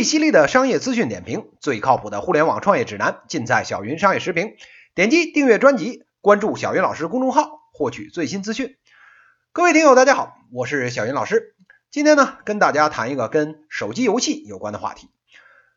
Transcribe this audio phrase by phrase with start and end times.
[0.00, 4.54] 最犀利的商业资讯点评，最靠谱的互联网创业指南，尽在小云商业时评。
[4.94, 8.78] 点击订阅专辑，关注小云老师公众号，获取最新资讯。
[9.52, 11.54] 各位听友，大家好，我是小云老师。
[11.90, 15.10] 今天呢，跟大家谈一个跟手机游戏有关的话题。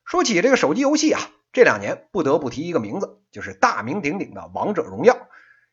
[0.05, 1.19] 说起这个手机游戏啊，
[1.51, 5.17] 这两年不得不提一个名字，就是大名鼎鼎的王者荣耀。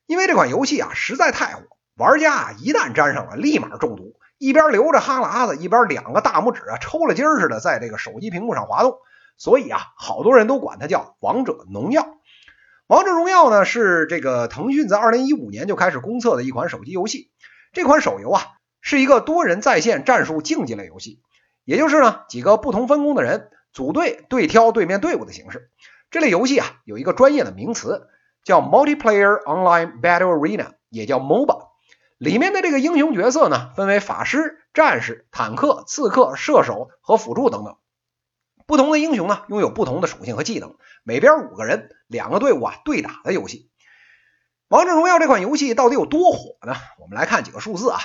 [0.06, 1.62] 因为这款游戏啊，实在太火，
[1.94, 4.16] 玩家啊一旦沾上了，立马中毒。
[4.40, 8.96] 一边流着哈喇子，一边两个大拇指啊抽了筋似的在这个手机屏幕上滑动，
[9.36, 12.16] 所以啊，好多人都管它叫王者农药。
[12.86, 17.30] 王者荣耀呢是这个腾讯在二零一五年就开始公测的一款手机游戏。
[17.74, 18.42] 这款手游啊
[18.80, 21.20] 是一个多人在线战术竞技类游戏，
[21.66, 25.70] 也就是呢几个不同分工的人组队对挑对面队伍的形式。
[26.10, 28.08] 这类游戏啊有一个专业的名词
[28.42, 31.69] 叫 Multiplayer Online Battle Arena，也叫 MOBA。
[32.20, 37.78] 里面的这个英雄角色呢，分为法师、战士、坦克、刺客、射手和辅助等等。
[38.66, 40.76] 不同的英雄呢，拥有不同的属性和技能。
[41.02, 43.70] 每边五个人，两个队伍啊对打的游戏。
[44.68, 46.74] 王者荣耀这款游戏到底有多火呢？
[47.00, 47.98] 我们来看几个数字啊。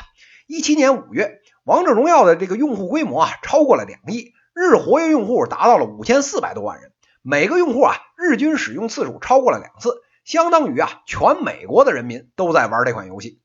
[0.47, 9.91] 一七年五月，王者荣耀的这个用户规模啊超过了两亿，日活跃用户达到了五千四百多万人，每个用户啊日均使用次数超过了两次，
[10.23, 13.41] 相当于啊全美国的人民都在玩这款游戏。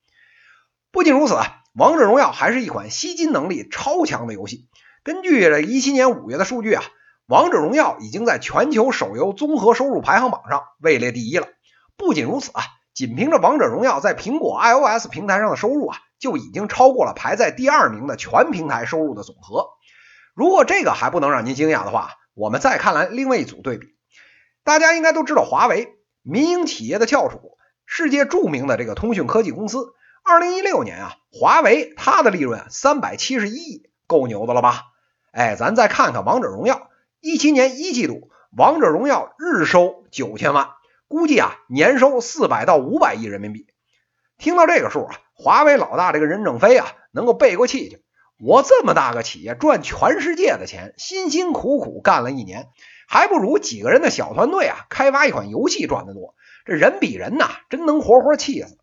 [0.92, 4.68] 不仅如此啊，王者荣耀还是一款吸金能力超强的游戏。
[5.04, 6.82] 根据这一七年五月的数据啊，
[7.26, 11.46] 王者荣耀已经在全球手游综合收入排行榜上位列第一了。
[11.96, 19.68] 不仅如此啊，仅凭着王者荣耀在苹果 iOS 平台上的收入啊，就已经超过了排在第二名的全平台收入的总和。
[20.34, 23.86] 如果这个还不能让您惊讶的话，我们再看来另外一组对比。
[24.64, 29.94] 大家应该都知道，华为民营企业的翘楚，世界著名的这个通讯科技公司。
[30.22, 34.82] 二零一六年啊，华为它的利润三百七十一亿，够牛的了吧？
[35.32, 36.88] 哎，咱再看看王者荣耀，
[37.20, 40.70] 一七年一季度，王者荣耀日收九千万，
[41.08, 43.66] 估计啊年收四百到五百亿人民币。
[44.38, 48.02] 听到这个数啊，华为老大这个任正非啊，能够背过气去。
[48.38, 52.68] 我这么大个企业赚全世界的钱，辛辛苦苦干了一年，
[53.08, 56.34] 还不如几个人的小团队啊开发一款游戏赚得多。
[56.64, 58.78] 这人比人呐，真能活活气死。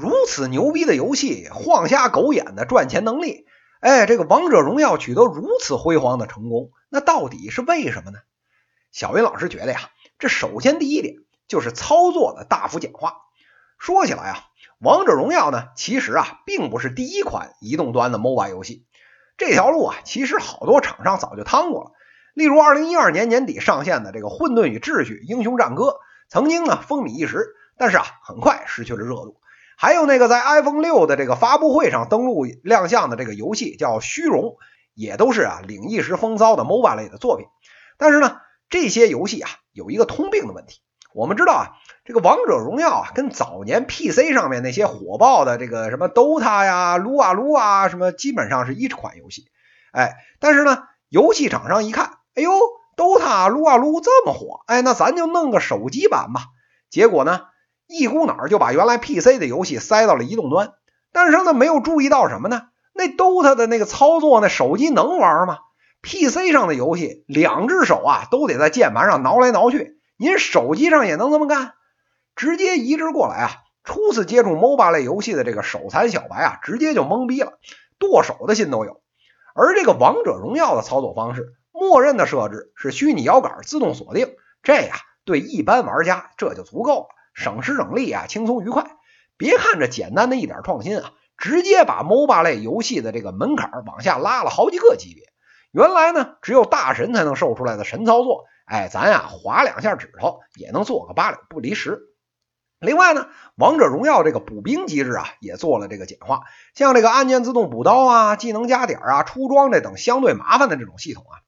[0.00, 3.46] 如此牛逼的游戏，晃瞎狗眼的赚钱能力，
[3.80, 8.18] 哎，这个王者荣耀取得如此辉煌的成功，那到底是为什么呢？
[8.92, 9.80] 小云老师觉得呀，
[10.20, 11.16] 这首先第一点
[11.48, 13.16] 就是操作的大幅简化。
[13.76, 14.44] 说起来啊，
[14.78, 18.86] 王者荣耀呢，其实啊，并不是第一款移动端的 MOBA 游戏，
[19.36, 21.90] 这条路啊，其实好多厂商早就趟过了。
[22.34, 25.84] 例如，二零一二年年底上线的这个《混沌与秩序：英雄战歌》，
[26.28, 29.40] 曾经呢风靡一时，但是啊，很快失去了热度。
[29.80, 34.42] 还有那个在 iPhone 六的这个发布会上登陆亮相的这个游戏叫《虚荣》，
[34.92, 37.46] 也都是啊领一时风骚的 MOBA 类的作品。
[37.96, 40.80] 但是呢，这些游戏啊有一个通病的问题。
[41.14, 41.66] 我们知道啊，
[42.04, 49.46] 这个王者荣耀啊跟早年 PC 上面那些火爆的这个什么 DOTA 呀、撸啊撸啊什么，基本上是一款游戏。
[49.92, 52.50] 哎，但是呢，游戏厂商一看，哎呦
[52.96, 56.46] ，DOTA、撸啊撸这么火，哎，那咱就弄个手机版吧。
[56.90, 57.42] 结果呢？
[57.88, 60.74] 一股脑就把原来 PC 的游戏塞到了移动端，
[61.12, 62.68] 但是呢，没有注意到什么呢？
[62.92, 65.58] 那 DOTA 的那个操作，那手机能玩吗
[66.02, 71.72] ？PC 上的游戏，两只手啊都得在键盘上挠来挠去，您手机上也能这么干？
[72.36, 73.50] 直接移植过来啊！
[73.84, 77.58] 初次接触 MOBA 类游戏的这个手残小白啊，直接就懵逼了，
[77.98, 79.00] 剁手的心都有。
[79.54, 87.06] 而这个王者荣耀的操作方式，默认的设置是虚拟摇杆自动锁定，这呀对一般玩家这就足够了。
[87.38, 88.84] 省时省力啊，轻松愉快。
[89.36, 95.24] 别看这简单的一点创新啊，直接把 MOBA 类游戏的这个门槛往下拉了好几个级别。
[95.70, 102.00] 原来呢，只有大神才能受出来的神操作，哎，咱呀划两下指头也能做个八两不离十。
[102.80, 106.40] 另外呢，王者荣耀这个补兵机制啊，也做了这个简化，
[106.74, 111.38] 像这个按键自动补刀啊、技能加点啊、出装这等相对麻烦的这种系统啊，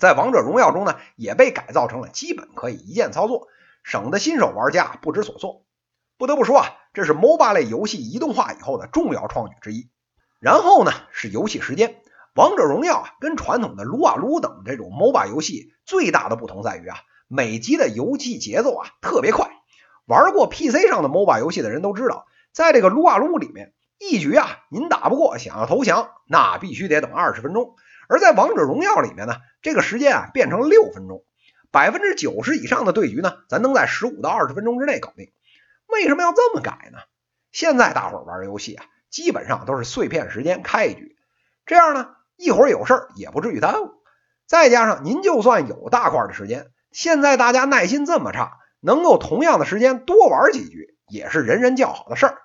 [0.00, 3.48] 在王者荣耀中呢，也被改造成了基本可以一键操作。
[3.82, 5.64] 省得新手玩家不知所措。
[6.18, 9.88] 不得不说啊，这是 MOBA 类游戏移动化以后的重要创举之一。
[10.38, 11.96] 然后呢，是游戏时间。
[12.34, 16.96] 王者荣耀啊，跟传统的撸啊撸等这种 MOBA 游戏最大的不同在于啊，
[17.26, 19.50] 每集的游戏节奏啊特别快。
[20.06, 27.74] 玩过 PC 上的 MOBA 游戏的人都知道，在这个撸啊撸里面，一局啊您打不过，想要投降，那必须得等二十分钟。
[28.08, 31.24] 而在王者荣耀里面呢，这个时间啊变成六分钟。
[31.70, 35.32] 百分之九十以上的对局呢，咱能在十五到二十分钟之内搞定。
[35.86, 36.98] 为什么要这么改呢？
[37.52, 41.16] 现在大伙儿玩游戏啊，基本上都是碎片时间开一局，
[41.66, 43.90] 这样呢，一会儿有事儿也不至于耽误。
[44.46, 52.38] 再加上您就算有大块的时间，现在大家耐心这么差，能够同样的时间多玩几局，也是人人叫好的事儿。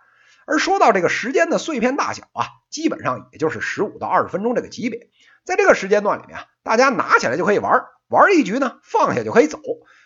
[0.47, 5.09] 而说到这个时间的碎片大小啊，基本上也就是十五到二十分钟这个级别，
[5.43, 9.59] 在这个时间段里面啊，大家拿起来就可以玩，玩一局呢，放下就可以走，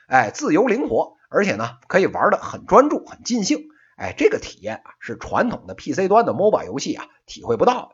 [0.07, 3.67] 哎，自由灵活，而且呢，可以玩的很专注、很尽兴，
[3.97, 7.89] 哎，这个体验啊，是传统的 PC 端的 MOBA 游戏啊体会不到的。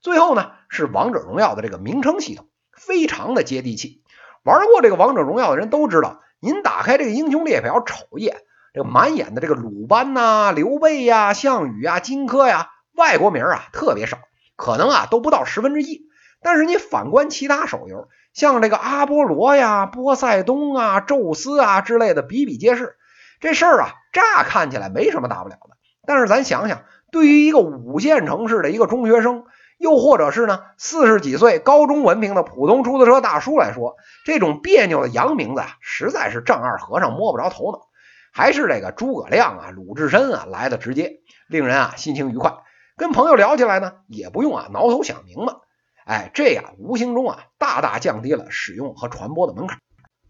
[0.00, 2.48] 最后呢，是王者荣耀的这个名称系统。
[2.74, 4.02] 非常的接地气，
[4.42, 8.38] 玩过这个王者荣耀的人都知道，您打开这个英雄列表瞅一眼，
[8.72, 14.18] 这个满眼的这个鲁班呐、刘备呀、项羽呀、荆轲呀，外国名啊特别少，
[14.56, 16.08] 可能啊都不到十分之一。
[16.40, 22.96] 但是你反观其他手游，像这个阿波罗呀、波塞冬啊、宙斯啊之类的比比皆是。
[23.40, 25.76] 这事儿啊，乍看起来没什么大不了的，
[26.06, 29.44] 但是咱想想，对于一个五线城市的一个中学生。
[29.78, 37.88] 又或者是呢，四十几岁高中文凭的普通出租车大叔来说，这种别扭的洋名字啊，实在是丈二和尚摸不着头脑。
[38.32, 42.52] 还是这个诸葛亮啊、鲁智深啊来的直接，令人啊心情愉快。
[42.96, 45.54] 跟朋友聊起来呢，也不用啊挠头想明白。
[46.04, 49.78] 哎，这样无形中啊大大降低了使用和传播的门槛。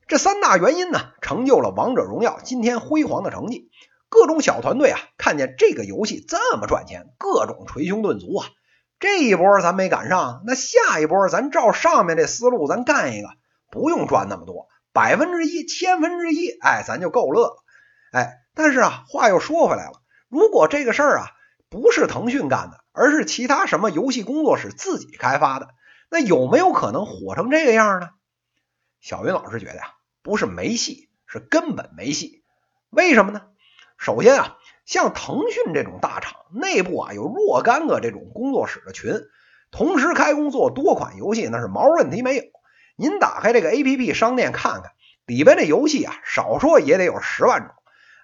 [0.06, 3.70] 这三大原因呢，成就了王者荣耀今天辉煌的成绩。
[4.08, 8.46] 各种小团队啊，看见这个游戏这么赚钱，各种捶胸顿足啊。
[8.98, 13.28] 这一波咱没赶上，那下一波咱照上面这思路，咱干一个，
[13.70, 17.56] 不用赚那么多，百分之一、千分之一，哎，咱就够乐了。
[18.12, 21.26] 哎，但是啊，话又说回来了，如果这个事儿啊
[21.72, 25.68] 不是腾讯干的，而是其他什么游戏工作室自己开发的，
[26.10, 28.10] 那有没有可能火成这个样呢？
[29.00, 32.44] 小云老师觉得呀，不是没戏，是根本没戏。
[32.90, 33.42] 为什么呢？
[33.96, 34.58] 首先啊。
[34.84, 39.12] 像腾讯这种大厂，内部啊有若干个这种工作室的群，
[39.70, 42.42] 同时开工做多款游戏，那是毛问题没有。
[42.96, 44.90] 您打开这个 APP 商店看看，
[45.24, 47.70] 里边的游戏啊，少说也得有十万种。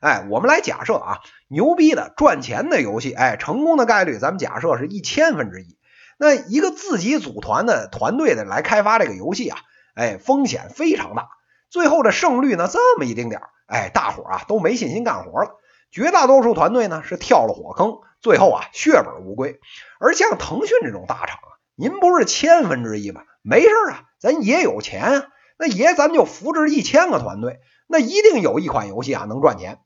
[0.01, 1.19] 哎，我们来假设啊，
[1.49, 5.77] 牛逼的赚钱的游戏，哎，成功的概率咱们假设是一千分之一。
[6.19, 9.59] 那一个自己组团的团队的来开发这个游戏啊，
[9.95, 11.29] 哎，风险非常大，
[11.71, 15.57] 最后的胜率呢这么一丁点儿，哎，大伙儿啊都没信心干活了。
[15.91, 19.59] 绝大多数团队呢是跳了火坑，最后啊血本无归。
[19.99, 23.23] 而像腾讯这种大厂啊，您不是千分之一吗？
[23.43, 29.79] 没事啊，咱也有钱啊，那爷咱就扶持一千个团队，那一定有一款游戏啊能赚钱。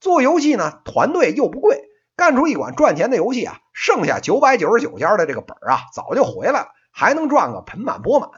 [0.00, 1.84] 做游戏呢，团队又不贵，
[2.16, 8.30] 干出一款赚钱的游戏啊，剩下九百九十九家的这个本啊早就回来了，还能赚个盆满钵满。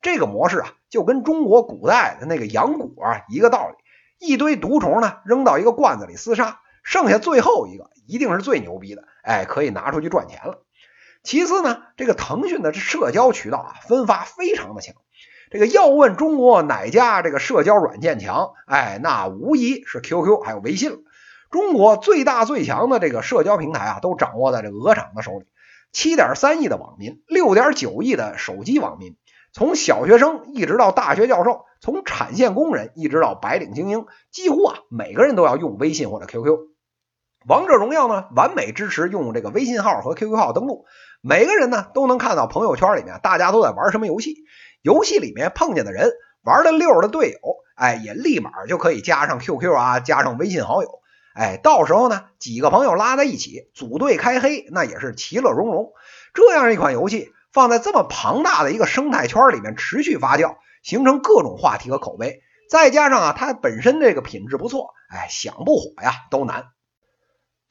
[0.00, 3.76] 这个模式啊，就跟中国古代的那个养蛊啊一个道理。
[4.18, 10.62] 一堆毒虫呢，扔到一个罐子里厮杀，剩下最后一个一定是最牛逼的，哎，可以拿出去赚钱了。
[11.22, 14.94] 其次呢，这个腾讯的社交渠道啊，分发非常的强。
[15.52, 20.96] 这个要问中国哪家这个社交软件强，哎，那无疑是 QQ 还有微信了。
[21.50, 25.44] 中国最大最强的这个社交平台啊，都掌握在这鹅厂的手里。
[25.92, 29.14] 七点三亿的网民，六点九亿的手机网民。
[29.52, 36.71] 从小学生一直到大学教授，从产线工人一直到白领精英，几乎啊每个人都要用微信或者 QQ。
[37.46, 40.86] 王者荣耀呢，完美支持用这个微信号和 QQ 号登录，
[41.20, 44.36] 每个人呢都能看到朋友圈里面大家都在玩什么游戏，
[44.82, 46.10] 游戏里面碰见的人，
[46.42, 47.38] 玩的溜的队友，
[47.74, 51.00] 哎，也立马就可以加上 QQ 啊，加上微信好友，
[51.34, 55.92] 哎，到时候呢几个朋友拉在一起组队开黑，那也是其乐融融。
[56.34, 57.32] 这样一款游戏。
[57.52, 66.68] 放在这么庞大的一个生态圈里面持续发酵，形成各种话题和口碑，再加上啊它本身这个品质不错，哎，想不火呀都难。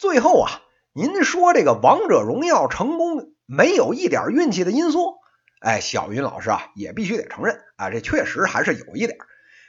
[0.01, 0.49] 最后啊，
[0.93, 5.13] 您说这个王者荣耀成功没有一点运气的因素？
[5.59, 9.15] 哎，小云老师啊也必须得承认啊，这确实还是有一点。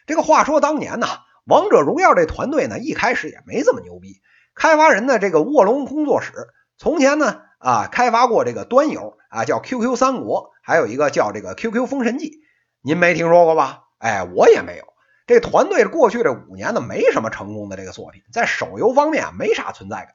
[0.06, 1.06] 这个话说当年呢，
[1.44, 4.22] 王者荣耀这团队呢一开始也没这么牛逼，
[4.54, 6.32] 开发人的这个卧龙工作室
[6.78, 7.42] 从前呢。
[7.58, 12.40] 啊，开发过这个端游啊，叫 QQ 三国，还有一个叫这个 QQ 封神记，
[12.80, 13.82] 您没听说过吧？
[13.98, 14.84] 哎，我也没有。
[15.26, 20.14] 这团队过去这五年呢，没什么成功的这个作品，在手游方面啊，没啥存在感。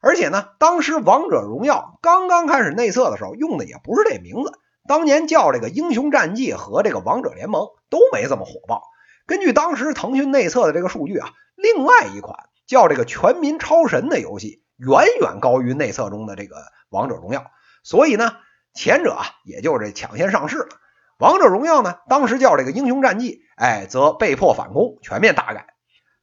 [0.00, 4.52] 而且呢，当时王者荣耀刚刚开始内测的时候，用的也不是这名字，
[4.88, 8.82] 当年叫这个英雄战记和这个王者联盟都没这么火爆。
[9.26, 14.62] 根据当时腾讯内测的这个数据啊，另外一款叫这个全民超神的游戏。
[14.80, 16.56] 远远高于内测中的这个
[16.88, 17.50] 王者荣耀，
[17.82, 18.32] 所以呢，
[18.72, 20.68] 前者啊也就是抢先上市了。
[21.18, 25.69] 王者荣耀呢，当时叫这个英雄战记，哎，则被迫反攻，全面大改。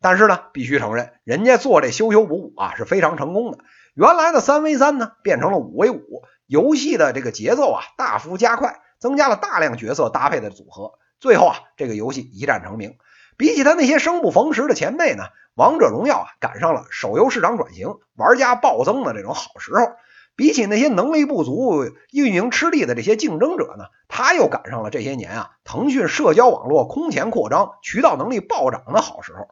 [0.01, 3.60] 但是呢，必须承认，人家做这修修补补啊是非常成功的。
[3.96, 12.96] 原来的三 v 三呢，变成了五 v 五，游戏的这个节奏啊大幅加快，增加了大量角色搭配的组合，最后啊，这个游戏一战成名。
[13.38, 15.24] 比起他那些生不逢时的前辈呢，
[15.56, 19.94] 王者荣耀啊赶上了手游市场转型、玩家暴增的这种好时候。
[20.36, 29.48] 比起那些能力不足、运营吃力的这些竞争者呢，他又赶上了这些年啊，腾讯社交网络空前扩张、渠道能力暴涨的好时候。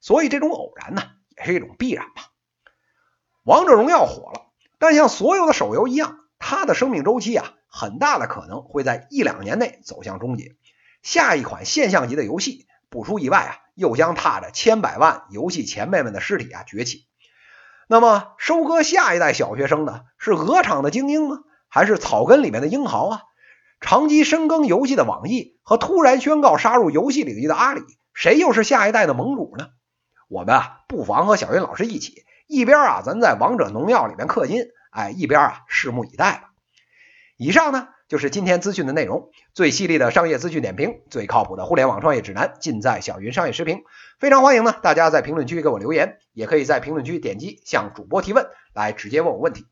[0.00, 1.02] 所以这种偶然呢，
[1.36, 2.22] 也是一种必然吧。
[3.44, 4.46] 王者荣耀火了，
[4.78, 10.56] 但像所有的手游一样，它的生命周期啊，很大的可能会在一两年内走向终结。
[11.02, 17.06] 下一款现象级的游戏，不出意外啊，又将踏着千百万游戏前辈们的尸体啊崛起。
[17.88, 21.40] 那么，收割下一代小学生的是鹅厂的精英吗？
[21.68, 23.22] 还是草根里面的英豪啊？
[23.80, 27.80] 长期深耕游戏的网易和突然宣告杀入游戏领域的阿里，
[28.12, 29.70] 谁又是下一代的盟主呢？
[30.30, 36.50] 我们啊，不妨和小云老师一起，一边啊咱在王者农药里面氪金，哎，一边啊拭目以待吧。
[37.36, 43.82] 以上呢就是今天资讯的内容，最犀利的商业资讯点评，最靠谱的互联网创业指南，尽在小云商业时评。
[44.20, 49.66] 非常欢迎呢大家在评论区给我留言，也可以在评论区点击向主播提问，来直接问我问题。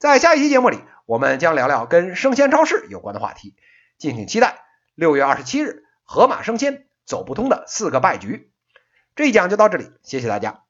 [0.00, 3.54] 在下一期节目里，我们将聊聊跟生鲜超市有关的话题，
[3.98, 4.58] 敬请期待。
[4.96, 8.51] 六月二十七日，盒马生鲜走不通的四个败局。
[9.14, 10.61] 这一讲就到这里，谢谢大家。